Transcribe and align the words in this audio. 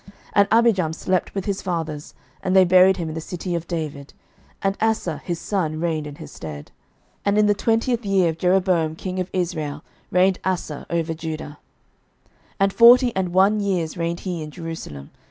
11:015:008 0.01 0.09
And 0.33 0.49
Abijam 0.49 0.95
slept 0.95 1.35
with 1.35 1.45
his 1.45 1.61
fathers; 1.61 2.15
and 2.41 2.55
they 2.55 2.65
buried 2.65 2.97
him 2.97 3.09
in 3.09 3.13
the 3.13 3.21
city 3.21 3.53
of 3.53 3.67
David: 3.67 4.15
and 4.63 4.75
Asa 4.81 5.19
his 5.23 5.37
son 5.39 5.79
reigned 5.79 6.07
in 6.07 6.15
his 6.15 6.31
stead. 6.31 6.71
11:015:009 7.19 7.19
And 7.27 7.37
in 7.37 7.45
the 7.45 7.53
twentieth 7.53 8.03
year 8.03 8.29
of 8.29 8.39
Jeroboam 8.39 8.95
king 8.95 9.19
of 9.19 9.29
Israel 9.31 9.83
reigned 10.09 10.39
Asa 10.43 10.87
over 10.89 11.13
Judah. 11.13 11.59
11:015:010 12.59 12.59
And 12.61 12.73
forty 12.73 13.15
and 13.15 13.29
one 13.31 13.59
years 13.59 13.95
reigned 13.95 14.21
he 14.21 14.41
in 14.41 14.49
Jerusalem. 14.49 15.11